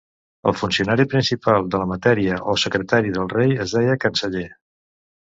[0.51, 4.47] El funcionari principal de la mateixa o secretari del rei es deia canceller.